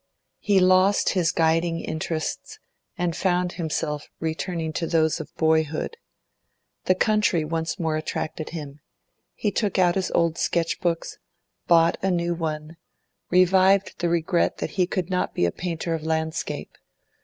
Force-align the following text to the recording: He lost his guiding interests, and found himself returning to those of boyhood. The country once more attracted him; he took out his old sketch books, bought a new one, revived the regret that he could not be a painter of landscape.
He 0.39 0.59
lost 0.59 1.09
his 1.09 1.31
guiding 1.31 1.79
interests, 1.81 2.57
and 2.97 3.15
found 3.15 3.51
himself 3.51 4.09
returning 4.19 4.73
to 4.73 4.87
those 4.87 5.19
of 5.19 5.31
boyhood. 5.37 5.95
The 6.85 6.95
country 6.95 7.45
once 7.45 7.77
more 7.79 7.97
attracted 7.97 8.49
him; 8.49 8.79
he 9.35 9.51
took 9.51 9.77
out 9.77 9.93
his 9.93 10.09
old 10.15 10.39
sketch 10.39 10.79
books, 10.79 11.19
bought 11.67 11.99
a 12.01 12.09
new 12.09 12.33
one, 12.33 12.77
revived 13.29 13.99
the 13.99 14.09
regret 14.09 14.57
that 14.57 14.71
he 14.71 14.87
could 14.87 15.11
not 15.11 15.35
be 15.35 15.45
a 15.45 15.51
painter 15.51 15.93
of 15.93 16.01
landscape. 16.01 16.79